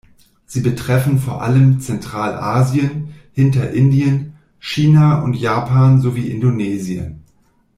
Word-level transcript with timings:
Sie 0.47 0.61
betreffen 0.61 1.19
vor 1.19 1.43
allem 1.43 1.79
Zentralasien, 1.79 3.13
Hinterindien, 3.33 4.33
China 4.57 5.21
und 5.21 5.35
Japan 5.35 6.01
sowie 6.01 6.31
Indonesien. 6.31 7.21